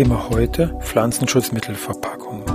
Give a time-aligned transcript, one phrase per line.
[0.00, 2.46] Thema heute Pflanzenschutzmittelverpackungen.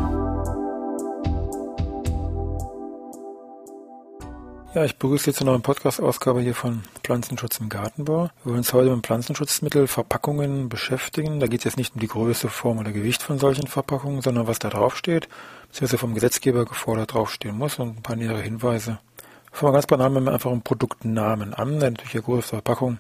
[4.73, 8.31] Ja, ich begrüße Sie zu einer neuen Podcast-Ausgabe hier von Pflanzenschutz im Gartenbau.
[8.41, 11.40] Wir wollen uns heute mit Pflanzenschutzmittelverpackungen beschäftigen.
[11.40, 14.48] Da geht es jetzt nicht um die Größe, Form oder Gewicht von solchen Verpackungen, sondern
[14.48, 15.30] was da draufsteht,
[15.68, 18.98] beziehungsweise vom Gesetzgeber gefordert draufstehen muss und ein paar nähere Hinweise.
[19.52, 22.98] Fangen wir ganz banal mit einfach um Produktnamen an, der natürlich Größe der Verpackung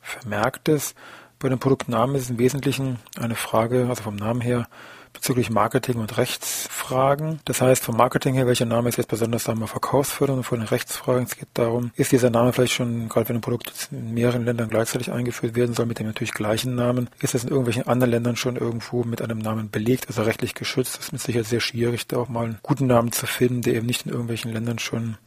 [0.00, 0.96] vermerkt ist.
[1.44, 4.66] Bei den Produktnamen ist es im Wesentlichen eine Frage, also vom Namen her,
[5.12, 7.38] bezüglich Marketing und Rechtsfragen.
[7.44, 10.68] Das heißt, vom Marketing her, welcher Name ist jetzt besonders wir, verkaufsfördernd und von den
[10.68, 14.46] Rechtsfragen, es geht darum, ist dieser Name vielleicht schon, gerade wenn ein Produkt in mehreren
[14.46, 18.12] Ländern gleichzeitig eingeführt werden soll, mit dem natürlich gleichen Namen, ist es in irgendwelchen anderen
[18.12, 20.96] Ländern schon irgendwo mit einem Namen belegt, also rechtlich geschützt.
[20.96, 23.74] Das ist mit Sicherheit sehr schwierig, da auch mal einen guten Namen zu finden, der
[23.74, 25.18] eben nicht in irgendwelchen Ländern schon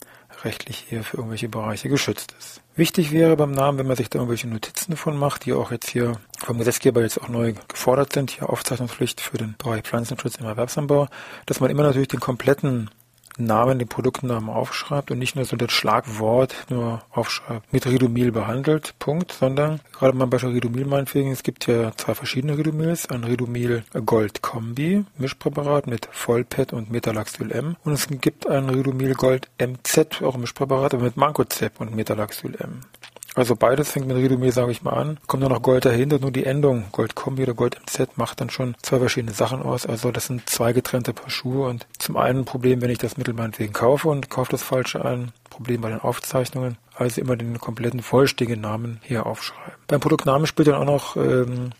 [0.44, 2.62] rechtlich hier für irgendwelche Bereiche geschützt ist.
[2.76, 5.90] Wichtig wäre beim Namen, wenn man sich da irgendwelche Notizen davon macht, die auch jetzt
[5.90, 10.46] hier vom Gesetzgeber jetzt auch neu gefordert sind, hier Aufzeichnungspflicht für den Bereich Pflanzenschutz im
[10.46, 11.08] Erwerbsanbau,
[11.46, 12.90] dass man immer natürlich den kompletten
[13.38, 18.96] Namen, den Produktnamen aufschreibt und nicht nur so das Schlagwort nur aufschreibt, mit Ridomil behandelt,
[19.00, 23.84] Punkt, sondern gerade mal bei Ridomil meinetwegen, es gibt ja zwei verschiedene Ridomils, ein Ridomil
[24.06, 30.22] Gold Kombi, Mischpräparat mit Vollpet und Metalaxyl M und es gibt ein Ridomil Gold MZ,
[30.22, 32.82] auch Mischpräparat, aber mit Mancozeb und Metalaxyl M.
[33.38, 35.20] Also beides fängt mit Ridomir, sage ich mal, an.
[35.28, 38.50] Kommt dann noch Gold dahinter, nur die Endung Gold Kombi oder Gold MZ macht dann
[38.50, 39.86] schon zwei verschiedene Sachen aus.
[39.86, 43.16] Also das sind zwei getrennte Paar Schuhe und zum einen ein Problem, wenn ich das
[43.16, 45.32] Mittel meinetwegen kaufe und kaufe das Falsche ein.
[45.52, 46.78] Problem bei den Aufzeichnungen.
[46.96, 49.74] Also immer den kompletten vollständigen Namen hier aufschreiben.
[49.88, 51.72] Beim Produktnamen spielt dann auch noch ähm,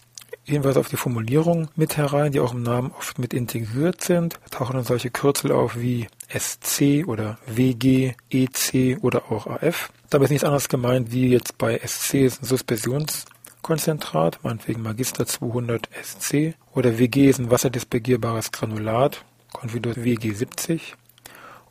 [0.44, 4.40] Hinweise auf die Formulierung mit herein, die auch im Namen oft mit integriert sind.
[4.46, 9.92] Da tauchen dann solche Kürzel auf wie SC oder WG, EC oder auch AF.
[10.10, 15.90] Dabei ist nichts anderes gemeint wie jetzt bei SC ist ein Suspensionskonzentrat, meinetwegen Magister 200
[16.02, 20.96] SC oder WG ist ein wasserdispergierbares Granulat, Konfiguriert WG 70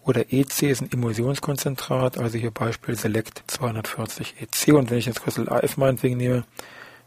[0.04, 5.22] oder EC ist ein Emulsionskonzentrat, also hier Beispiel Select 240 EC und wenn ich jetzt
[5.22, 6.44] Kürzel AF meinetwegen nehme,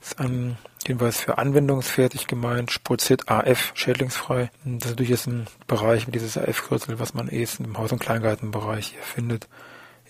[0.02, 4.50] ist ein Hinweis für anwendungsfertig gemeint, Sprozit AF, schädlingsfrei.
[4.64, 8.00] Das ist natürlich jetzt ein Bereich mit dieses AF-Kürzel, was man eh im Haus- und
[8.00, 9.48] Kleingartenbereich hier findet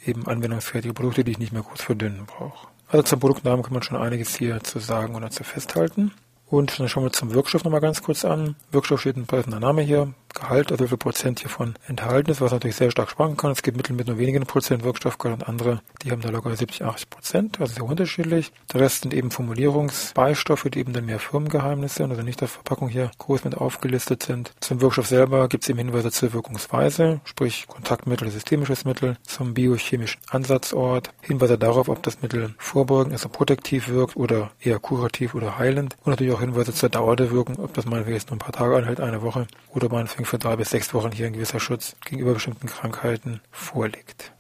[0.06, 2.68] eben anwendungsfertige Produkte, die ich nicht mehr kurz verdünnen brauche.
[2.88, 6.12] Also zum Produktnamen kann man schon einiges hier zu sagen oder zu festhalten.
[6.48, 8.56] Und dann schauen wir zum Wirkstoff nochmal ganz kurz an.
[8.72, 10.14] Wirkstoff steht ein passender Name hier.
[10.40, 13.52] Gehalt, also wie viel Prozent hiervon enthalten ist, was natürlich sehr stark schwanken kann.
[13.52, 16.84] Es gibt Mittel mit nur wenigen Prozent Wirkstoffgehalt und andere, die haben da locker 70,
[16.84, 18.52] 80 Prozent, also sehr unterschiedlich.
[18.74, 22.90] Der Rest sind eben Formulierungsbeistoffe, die eben dann mehr Firmengeheimnisse sind, also nicht auf Verpackung
[22.90, 24.54] hier groß mit aufgelistet sind.
[24.60, 30.22] Zum Wirkstoff selber gibt es eben Hinweise zur Wirkungsweise, sprich Kontaktmittel, systemisches Mittel, zum biochemischen
[30.30, 35.96] Ansatzort, Hinweise darauf, ob das Mittel vorbeugend, also protektiv wirkt oder eher kurativ oder heilend
[36.04, 38.54] und natürlich auch Hinweise zur Dauer der Wirkung, ob das meinetwegen jetzt nur ein paar
[38.54, 41.96] Tage anhält, eine Woche oder meinetwegen für drei bis sechs Wochen hier ein gewisser Schutz
[42.06, 44.32] gegenüber bestimmten Krankheiten vorliegt.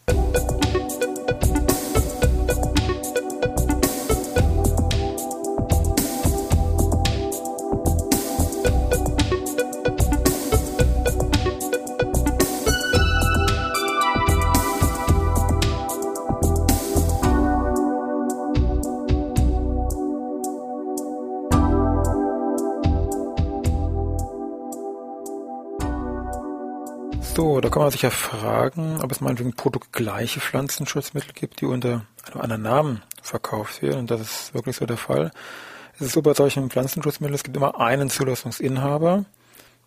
[27.79, 32.61] Kann man sich ja fragen, ob es meinetwegen produktgleiche Pflanzenschutzmittel gibt, die unter einem anderen
[32.61, 33.99] Namen verkauft werden.
[33.99, 35.31] Und das ist wirklich so der Fall.
[35.95, 39.23] Es ist so bei solchen Pflanzenschutzmitteln, es gibt immer einen Zulassungsinhaber,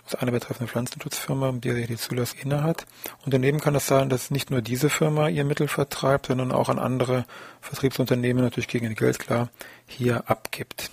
[0.07, 2.87] also eine betreffende Pflanzenschutzfirma, die die Zulassung inne hat.
[3.27, 6.71] Und daneben kann es sein, dass nicht nur diese Firma ihr Mittel vertreibt, sondern auch
[6.71, 7.27] an andere
[7.61, 9.51] Vertriebsunternehmen natürlich gegen Geld klar
[9.87, 10.91] hier abgibt.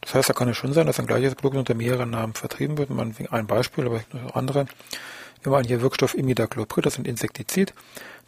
[0.00, 2.78] Das heißt, da kann es schon sein, dass ein gleiches Produkt unter mehreren Namen vertrieben
[2.78, 2.90] wird.
[2.90, 4.66] Man ein Beispiel, aber noch andere.
[5.46, 7.72] Wir haben hier Wirkstoff Imidacloprid, das ist ein Insektizid.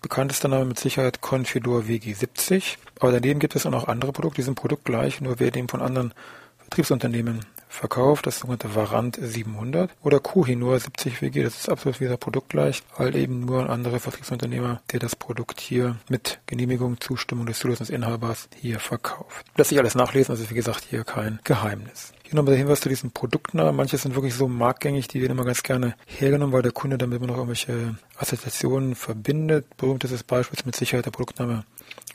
[0.02, 2.76] Bekanntester Name mit Sicherheit Confidor WG70.
[3.00, 5.82] Aber daneben gibt es auch noch andere Produkte, die sind produktgleich, nur werden eben von
[5.82, 6.14] anderen
[6.58, 12.82] Vertriebsunternehmen verkauft, das sogenannte Varant 700 oder Kohinoor 70 WG, das ist absolut wieder produktgleich,
[12.96, 18.48] halt eben nur ein anderer Vertriebsunternehmer, der das Produkt hier mit Genehmigung, Zustimmung des Zulassungsinhabers
[18.56, 19.46] hier verkauft.
[19.56, 22.12] Lässt sich alles nachlesen, also wie gesagt hier kein Geheimnis.
[22.28, 23.74] Hier nochmal der Hinweis zu diesen Produktnamen.
[23.74, 27.16] Manche sind wirklich so marktgängig, die werden immer ganz gerne hergenommen, weil der Kunde damit
[27.16, 29.64] immer noch irgendwelche Assoziationen verbindet.
[29.78, 31.64] Beispiel ist mit Sicherheit der Produktname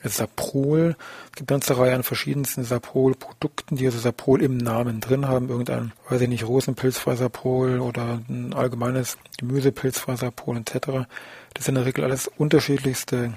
[0.04, 0.96] Saprol.
[1.26, 5.50] Es gibt eine ganze Reihe an verschiedensten Saprol-Produkten, die also Saprol im Namen drin haben.
[5.50, 11.08] Irgendein, weiß ich nicht, Rosenpilzfaserpol oder ein allgemeines Gemüsepilzfaserpol etc.
[11.54, 13.34] Das sind in der Regel alles unterschiedlichste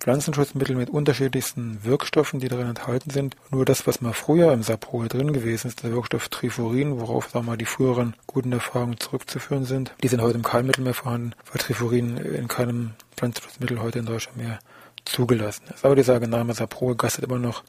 [0.00, 3.36] Pflanzenschutzmittel mit unterschiedlichsten Wirkstoffen, die darin enthalten sind.
[3.50, 7.44] Nur das, was mal früher im Sapol drin gewesen ist, der Wirkstoff Trifurin, worauf sagen
[7.46, 11.60] wir die früheren guten Erfahrungen zurückzuführen sind, die sind heute im Keimmittel mehr vorhanden, weil
[11.60, 14.58] Trifurin in keinem Pflanzenschutzmittel heute in Deutschland mehr
[15.04, 15.84] zugelassen ist.
[15.84, 17.62] Aber dieser Name Saprol gastet immer noch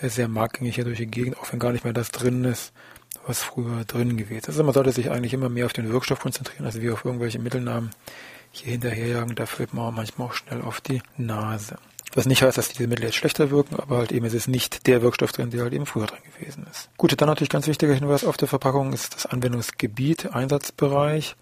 [0.00, 2.72] sehr marktgängig hier durch die Gegend, auch wenn gar nicht mehr das drin ist,
[3.26, 4.48] was früher drin gewesen ist.
[4.48, 7.38] Also man sollte sich eigentlich immer mehr auf den Wirkstoff konzentrieren, als wie auf irgendwelche
[7.38, 7.90] Mittelnamen
[8.50, 11.78] hier hinterherjagen, da fällt man manchmal auch schnell auf die Nase.
[12.14, 14.86] Was nicht heißt, dass diese Mittel jetzt schlechter wirken, aber halt eben es ist nicht
[14.86, 16.90] der Wirkstoff drin, der halt eben früher drin gewesen ist.
[16.98, 21.36] Gut, dann natürlich ganz wichtiger Hinweis auf der Verpackung ist das Anwendungsgebiet, Einsatzbereich.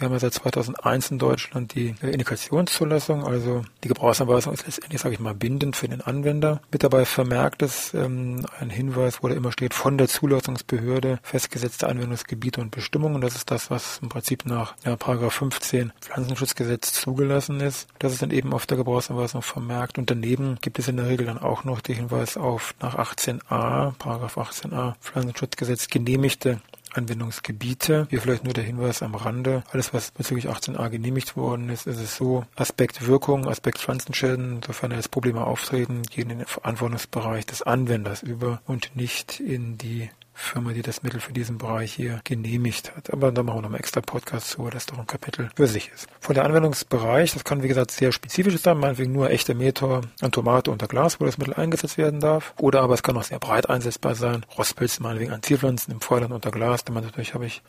[0.00, 5.12] Wir haben ja seit 2001 in Deutschland die Indikationszulassung, also die Gebrauchsanweisung ist letztendlich, sage
[5.14, 6.62] ich mal, bindend für den Anwender.
[6.72, 11.86] Mit dabei vermerkt ist ähm, ein Hinweis, wo da immer steht, von der Zulassungsbehörde festgesetzte
[11.86, 13.20] Anwendungsgebiete und Bestimmungen.
[13.20, 17.86] Das ist das, was im Prinzip nach ja, Paragraph 15 Pflanzenschutzgesetz zugelassen ist.
[17.98, 19.98] Das ist dann eben auf der Gebrauchsanweisung vermerkt.
[19.98, 23.92] Und daneben gibt es in der Regel dann auch noch den Hinweis auf nach 18a,
[23.98, 26.62] Paragraph 18a Pflanzenschutzgesetz genehmigte
[26.94, 28.06] Anwendungsgebiete.
[28.10, 29.62] Hier vielleicht nur der Hinweis am Rande.
[29.72, 32.44] Alles, was bezüglich 18a genehmigt worden ist, ist es so.
[32.56, 38.60] Aspekt Wirkung, Aspekt Pflanzenschäden, sofern jetzt Probleme auftreten, gehen in den Verantwortungsbereich des Anwenders über
[38.66, 40.10] und nicht in die
[40.40, 43.12] Firma, die das Mittel für diesen Bereich hier genehmigt hat.
[43.12, 45.66] Aber da machen wir noch einen extra Podcast zu, weil das doch ein Kapitel für
[45.66, 46.08] sich ist.
[46.18, 50.32] Von der Anwendungsbereich, das kann wie gesagt sehr spezifisch sein, meinetwegen nur echte Meter an
[50.32, 52.54] Tomate unter Glas, wo das Mittel eingesetzt werden darf.
[52.58, 54.44] Oder aber es kann auch sehr breit einsetzbar sein.
[54.56, 56.84] Rostpilze meinetwegen an Zielpflanzen im Feuerland unter Glas.
[56.84, 57.62] Denn natürlich habe ich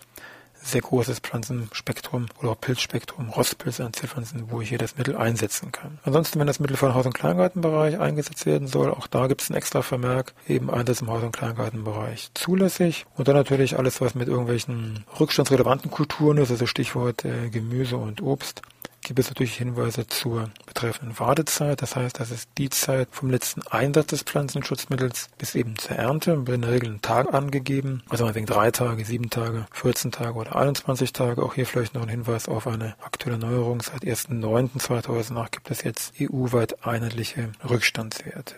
[0.61, 5.71] sehr großes Pflanzenspektrum oder auch Pilzspektrum, Rostpilze an Zierpflanzen, wo ich hier das Mittel einsetzen
[5.71, 5.99] kann.
[6.03, 9.41] Ansonsten, wenn das Mittel für den Haus- und Kleingartenbereich eingesetzt werden soll, auch da gibt
[9.41, 13.05] es einen extra Vermerk, eben Einsatz im Haus- und Kleingartenbereich zulässig.
[13.17, 18.21] Und dann natürlich alles, was mit irgendwelchen rückstandsrelevanten Kulturen ist, also Stichwort äh, Gemüse und
[18.21, 18.61] Obst,
[19.01, 21.81] gibt es natürlich Hinweise zur betreffenden Wartezeit.
[21.81, 26.47] Das heißt, das ist die Zeit vom letzten Einsatz des Pflanzenschutzmittels bis eben zur Ernte.
[26.47, 28.03] Wird in der Regel ein Tag angegeben.
[28.09, 31.43] Also meinetwegen drei Tage, sieben Tage, 14 Tage oder 21 Tage.
[31.43, 33.81] Auch hier vielleicht noch ein Hinweis auf eine aktuelle Neuerung.
[33.81, 38.55] Seit 1.9.2008 gibt es jetzt EU-weit einheitliche Rückstandswerte.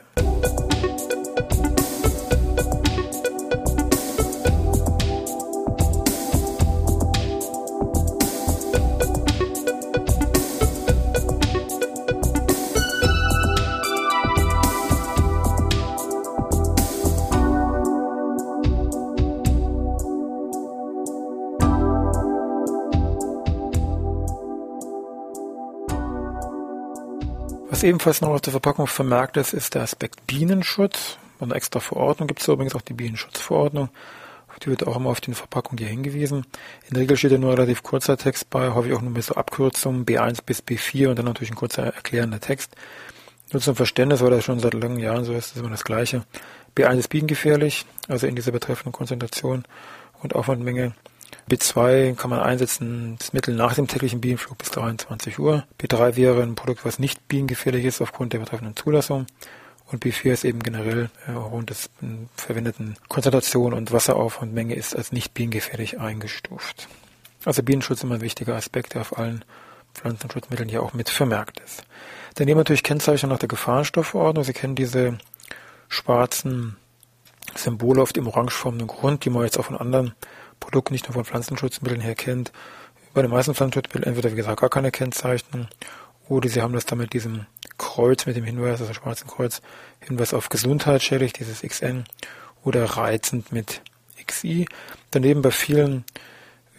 [27.83, 31.18] Ebenfalls noch auf der Verpackung vermerkt ist, ist der Aspekt Bienenschutz.
[31.39, 33.89] Eine extra Verordnung gibt es übrigens auch die Bienenschutzverordnung.
[34.62, 36.45] die wird auch immer auf die Verpackung hier hingewiesen.
[36.88, 39.35] In der Regel steht ja nur relativ kurzer Text bei, häufig auch nur mit so
[39.35, 42.75] Abkürzungen B1 bis B4 und dann natürlich ein kurzer erklärender Text.
[43.52, 46.23] Nur zum Verständnis, weil das schon seit langen Jahren so ist, ist immer das Gleiche.
[46.78, 49.66] B1 ist bienengefährlich, also in dieser betreffenden Konzentration
[50.21, 50.94] und Aufwandmenge.
[51.49, 55.66] B2 kann man einsetzen, das Mittel nach dem täglichen Bienenflug bis 23 Uhr.
[55.80, 59.28] B3 wäre ein Produkt, was nicht bienengefährlich ist aufgrund der betreffenden Zulassung.
[59.92, 65.11] Und B4 ist eben generell äh, aufgrund des äh, verwendeten Konzentration und Wasseraufwandmenge ist als
[65.11, 66.87] nicht bienengefährlich eingestuft.
[67.45, 69.44] Also Bienenschutz ist immer ein wichtiger Aspekt, der auf allen
[69.94, 71.83] Pflanzenschutzmitteln hier auch mit vermerkt ist.
[72.35, 74.44] Daneben natürlich Kennzeichen nach der Gefahrenstoffverordnung.
[74.44, 75.18] Sie kennen diese
[75.90, 76.78] schwarzen
[77.56, 80.16] Symbole auf dem orangefarbenen Grund, die man jetzt auch von anderen
[80.60, 82.52] Produkt nicht nur von Pflanzenschutzmitteln her kennt.
[83.14, 85.68] Bei den meisten Pflanzenschutzmitteln entweder, wie gesagt, gar keine Kennzeichnung
[86.30, 87.45] oder sie haben das dann mit diesem
[87.78, 89.62] Kreuz, mit dem Hinweis, also schwarzen Kreuz,
[90.00, 92.06] Hinweis auf gesundheitsschädlich, dieses XN,
[92.64, 93.81] oder reizend mit
[94.26, 94.68] XI.
[95.12, 96.06] Daneben bei vielen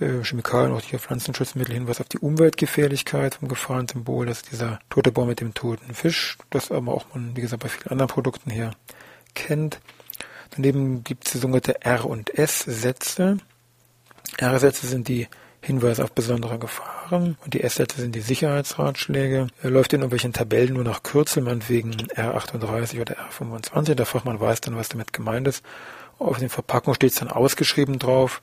[0.00, 5.12] äh, Chemikalien, auch hier Pflanzenschutzmittel, Hinweis auf die Umweltgefährlichkeit vom Gefahrensymbol, das ist dieser tote
[5.12, 8.50] Baum mit dem toten Fisch, das aber auch man, wie gesagt, bei vielen anderen Produkten
[8.50, 8.70] hier
[9.34, 9.80] kennt.
[10.50, 13.38] Daneben gibt es sogenannte R- und S-Sätze.
[14.38, 15.28] R-Sätze sind die
[15.60, 19.48] Hinweise auf besondere Gefahren und die S-Sätze sind die Sicherheitsratschläge.
[19.62, 23.94] Er läuft in irgendwelchen Tabellen nur nach Kürzel, meinetwegen R38 oder R25.
[23.94, 25.64] Der Fachmann weiß dann, was damit gemeint ist.
[26.18, 28.42] Auf den Verpackungen steht es dann ausgeschrieben drauf.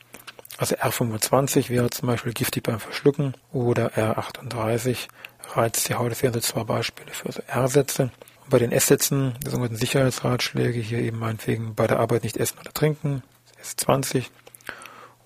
[0.57, 5.07] Also R25 wäre zum Beispiel giftig beim Verschlucken oder R38
[5.55, 6.11] reizt die Haut.
[6.11, 8.11] Das wären so zwei Beispiele für so R-Sätze.
[8.49, 12.73] Bei den S-Sätzen, die sogenannten Sicherheitsratschläge, hier eben meinetwegen bei der Arbeit nicht essen oder
[12.73, 13.23] trinken,
[13.63, 14.25] S20.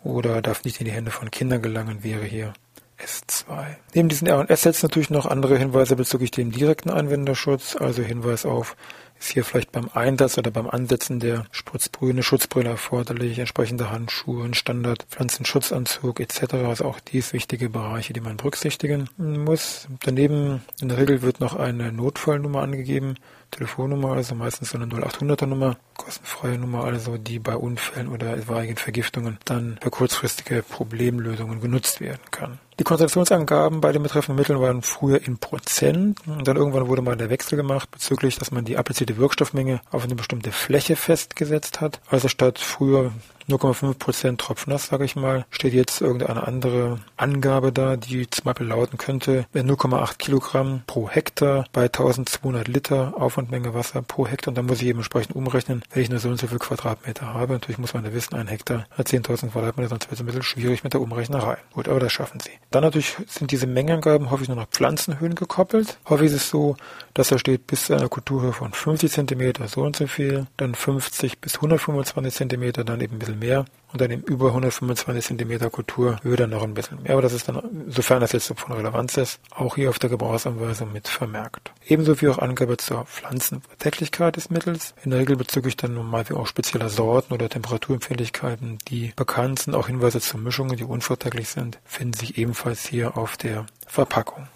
[0.06, 2.54] Oder darf nicht in die Hände von Kindern gelangen, wäre hier
[3.00, 3.76] S2.
[3.96, 8.78] Neben diesen R&S-Sätzen natürlich noch andere Hinweise bezüglich dem direkten Anwenderschutz, also Hinweis auf
[9.19, 14.43] ist hier vielleicht beim Einsatz oder beim Ansetzen der Spritzbrühe eine Schutzbrille erforderlich, entsprechende Handschuhe,
[14.43, 16.53] ein Standard Pflanzenschutzanzug etc.
[16.53, 19.88] Also auch dies wichtige Bereiche, die man berücksichtigen muss.
[20.03, 23.15] Daneben in der Regel wird noch eine Notfallnummer angegeben,
[23.51, 28.75] Telefonnummer, also meistens so eine 0800er Nummer, kostenfreie Nummer, also die bei Unfällen oder etwaigen
[28.75, 32.60] Vergiftungen dann für kurzfristige Problemlösungen genutzt werden kann.
[32.77, 36.20] Die Konzentrationsangaben bei den betreffenden Mitteln waren früher in Prozent.
[36.27, 40.03] Und dann irgendwann wurde mal der Wechsel gemacht bezüglich, dass man die applizierte Wirkstoffmenge auf
[40.03, 42.01] eine bestimmte Fläche festgesetzt hat.
[42.10, 43.13] Also statt früher
[43.50, 48.98] 0,5% tropfnass, sage ich mal, steht jetzt irgendeine andere Angabe da, die zum Beispiel lauten
[48.98, 54.66] könnte, wenn 0,8 Kilogramm pro Hektar bei 1200 Liter Aufwandmenge Wasser pro Hektar, und dann
[54.66, 57.54] muss ich eben entsprechend umrechnen, wenn ich nur so und so viel Quadratmeter habe.
[57.54, 60.44] Natürlich muss man da wissen, ein Hektar hat 10.000 Quadratmeter, sonst wird es ein bisschen
[60.44, 61.58] schwierig mit der Umrechnerei.
[61.74, 62.52] Gut, aber das schaffen sie.
[62.72, 65.98] Dann natürlich sind diese Mengenangaben häufig nur noch Pflanzenhöhen gekoppelt.
[66.10, 66.75] Häufig ist es so,
[67.14, 70.75] dass da steht bis zu einer Kulturhöhe von 50 cm so und so viel, dann
[70.75, 75.38] 50 bis 125 cm, dann eben ein bisschen bisschen mehr und dann im über 125
[75.38, 77.13] cm Kulturhöhe dann noch ein bisschen mehr.
[77.13, 80.92] Aber das ist dann, sofern das jetzt von Relevanz ist, auch hier auf der Gebrauchsanweisung
[80.92, 81.72] mit vermerkt.
[81.88, 84.94] Ebenso wie auch Angabe zur Pflanzenverträglichkeit des Mittels.
[85.04, 89.75] In der Regel bezüglich dann normal wie auch spezieller Sorten oder Temperaturempfindlichkeiten, die bekannt sind.
[89.75, 94.48] Auch Hinweise zu Mischungen, die unverträglich sind, finden sich ebenfalls hier auf der Verpackung.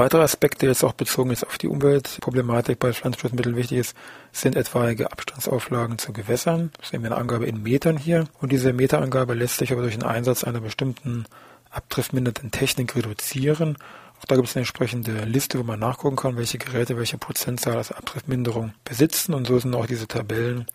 [0.00, 3.96] Weiterer Aspekt, der jetzt auch bezogen ist auf die Umweltproblematik bei Pflanzenschutzmitteln wichtig ist,
[4.32, 6.72] sind etwaige Abstandsauflagen zu Gewässern.
[6.78, 8.26] Das sehen wir eine Angabe in Metern hier.
[8.40, 11.26] Und diese Meterangabe lässt sich aber durch den Einsatz einer bestimmten
[11.70, 13.76] abdriftmindernden Technik reduzieren.
[14.20, 17.76] Auch da gibt es eine entsprechende Liste, wo man nachgucken kann, welche Geräte welche Prozentzahl
[17.76, 19.34] als Abdriftminderung besitzen.
[19.34, 20.66] Und so sind auch diese Tabellen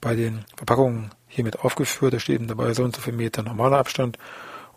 [0.00, 2.14] bei den Verpackungen hiermit aufgeführt.
[2.14, 4.18] Da steht eben dabei so und so viel Meter normaler Abstand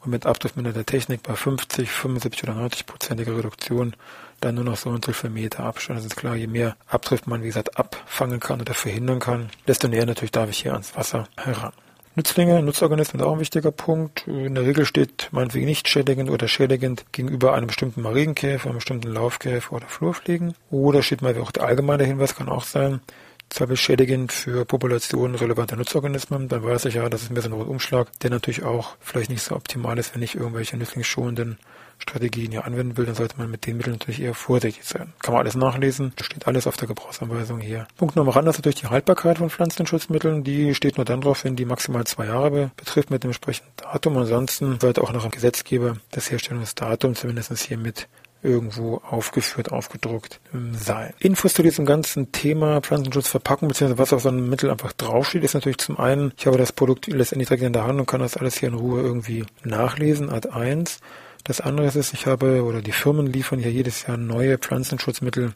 [0.02, 3.96] und mit abdriftmindernder Technik bei 50, 75 oder 90 prozentiger Reduktion
[4.40, 6.00] dann nur noch so und so viel Meter Abstand.
[6.00, 9.88] Das ist klar, je mehr Abdrift man, wie gesagt, abfangen kann oder verhindern kann, desto
[9.88, 11.74] näher natürlich darf ich hier ans Wasser heran.
[12.16, 14.26] Nützlinge, Nutzorganismen ist auch ein wichtiger Punkt.
[14.26, 19.14] In der Regel steht meinetwegen nicht schädigend oder schädigend gegenüber einem bestimmten Marienkäfer, einem bestimmten
[19.14, 20.56] Laufkäfer oder Flurfliegen.
[20.72, 23.02] Oder steht mal auch der allgemeine Hinweis, kann auch sein,
[23.50, 27.54] zwar beschädigend für Populationen relevanter Nutzorganismen, dann weiß ich ja, das ist mir so ein
[27.54, 31.58] Umschlag, der natürlich auch vielleicht nicht so optimal ist, wenn ich irgendwelche nützlingsschonenden
[32.00, 35.14] Strategien hier anwenden will, dann sollte man mit den Mitteln natürlich eher vorsichtig sein.
[35.22, 37.88] Kann man alles nachlesen, steht alles auf der Gebrauchsanweisung hier.
[37.98, 40.44] Punkt Nummer ran ist natürlich die Haltbarkeit von Pflanzenschutzmitteln.
[40.44, 44.18] Die steht nur dann drauf, wenn die maximal zwei Jahre betrifft mit dem entsprechenden Datum.
[44.18, 48.08] Ansonsten sollte auch noch ein Gesetzgeber das Herstellungsdatum zumindest hier mit
[48.48, 50.40] irgendwo aufgeführt, aufgedruckt
[50.72, 51.14] sein.
[51.20, 55.54] Infos zu diesem ganzen Thema Pflanzenschutzverpackung beziehungsweise was auf so einem Mittel einfach draufsteht, ist
[55.54, 58.38] natürlich zum einen, ich habe das Produkt letztendlich direkt in der Hand und kann das
[58.38, 61.00] alles hier in Ruhe irgendwie nachlesen, Art 1.
[61.44, 65.54] Das andere ist, ich habe, oder die Firmen liefern ja jedes Jahr neue Pflanzenschutzmittel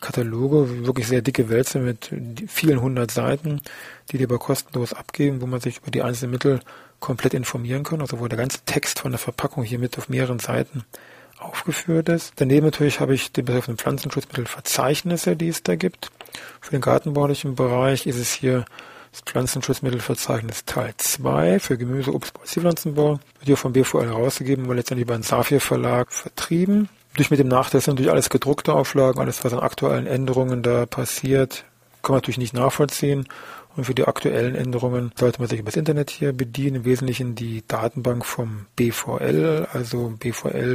[0.00, 2.10] Kataloge, wirklich sehr dicke Wälze mit
[2.46, 3.60] vielen hundert Seiten,
[4.10, 6.60] die die aber kostenlos abgeben, wo man sich über die einzelnen Mittel
[7.00, 10.38] komplett informieren kann, also wo der ganze Text von der Verpackung hier mit auf mehreren
[10.38, 10.84] Seiten
[11.38, 12.32] aufgeführt ist.
[12.36, 16.10] Daneben natürlich habe ich die betreffenden Pflanzenschutzmittelverzeichnisse, die es da gibt.
[16.60, 18.64] Für den gartenbaulichen Bereich ist es hier
[19.12, 23.12] das Pflanzenschutzmittelverzeichnis Teil 2 für Gemüse, Obst, Zierpflanzenbau.
[23.12, 26.88] Wird hier vom BVL herausgegeben, aber letztendlich beim Safir Verlag vertrieben.
[27.14, 30.84] Durch mit dem Nachteil sind natürlich alles gedruckte Auflagen, alles was an aktuellen Änderungen da
[30.84, 31.64] passiert,
[32.02, 33.26] kann man natürlich nicht nachvollziehen.
[33.76, 36.76] Und für die aktuellen Änderungen sollte man sich über das Internet hier bedienen.
[36.76, 40.74] Im Wesentlichen die Datenbank vom BVL, also bvl.bund.de.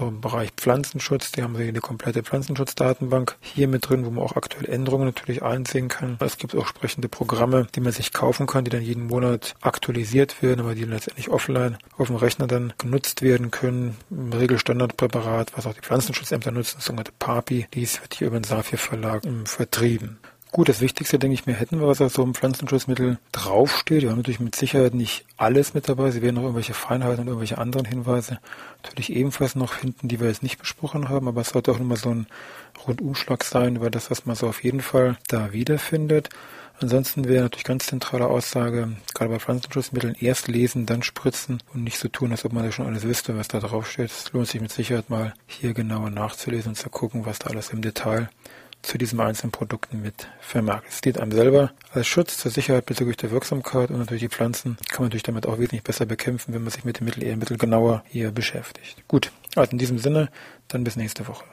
[0.00, 4.36] Im Bereich Pflanzenschutz, die haben sie eine komplette Pflanzenschutzdatenbank hier mit drin, wo man auch
[4.36, 6.16] aktuelle Änderungen natürlich einsehen kann.
[6.20, 10.42] Es gibt auch entsprechende Programme, die man sich kaufen kann, die dann jeden Monat aktualisiert
[10.42, 13.96] werden, aber die letztendlich offline auf dem Rechner dann genutzt werden können.
[14.10, 17.66] Im Regelstandardpräparat, was auch die Pflanzenschutzämter nutzen, sogenannte PAPI.
[17.74, 20.18] Dies wird hier über den Safir Verlag ähm, vertrieben.
[20.50, 24.00] Gut, das Wichtigste, denke ich mir, hätten wir, was auf so einem Pflanzenschutzmittel draufsteht.
[24.00, 26.10] Wir haben natürlich mit Sicherheit nicht alles mit dabei.
[26.10, 28.38] Sie werden noch irgendwelche Feinheiten und irgendwelche anderen Hinweise
[28.82, 31.28] natürlich ebenfalls noch finden, die wir jetzt nicht besprochen haben.
[31.28, 32.26] Aber es sollte auch immer so ein
[32.86, 36.30] Rundumschlag sein über das, was man so auf jeden Fall da wiederfindet.
[36.80, 41.98] Ansonsten wäre natürlich ganz zentrale Aussage, gerade bei Pflanzenschutzmitteln, erst lesen, dann spritzen und nicht
[41.98, 44.10] so tun, als ob man ja schon alles wüsste, was da draufsteht.
[44.10, 47.70] Es lohnt sich mit Sicherheit mal hier genauer nachzulesen und zu gucken, was da alles
[47.70, 48.30] im Detail
[48.82, 50.86] zu diesen einzelnen Produkten mit vermerkt.
[50.88, 54.76] Es dient einem selber als Schutz zur Sicherheit bezüglich der Wirksamkeit und natürlich die Pflanzen
[54.88, 57.32] kann man natürlich damit auch wesentlich besser bekämpfen, wenn man sich mit dem Mittel eher
[57.32, 59.02] ein bisschen genauer hier beschäftigt.
[59.08, 60.28] Gut, also in diesem Sinne,
[60.68, 61.44] dann bis nächste Woche.